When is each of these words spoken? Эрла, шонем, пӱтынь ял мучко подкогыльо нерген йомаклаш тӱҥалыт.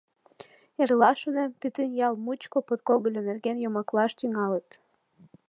Эрла, 0.81 1.11
шонем, 1.21 1.51
пӱтынь 1.59 1.97
ял 2.07 2.13
мучко 2.25 2.57
подкогыльо 2.67 3.21
нерген 3.29 3.57
йомаклаш 3.63 4.11
тӱҥалыт. 4.19 4.67